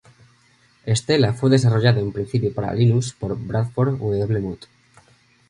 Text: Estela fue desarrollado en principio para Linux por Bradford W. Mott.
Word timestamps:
Estela 0.87 1.31
fue 1.31 1.51
desarrollado 1.51 1.99
en 1.99 2.11
principio 2.11 2.51
para 2.55 2.73
Linux 2.73 3.13
por 3.13 3.37
Bradford 3.37 3.99
W. 3.99 4.39
Mott. 4.41 4.65